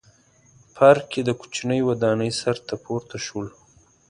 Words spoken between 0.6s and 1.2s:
پارک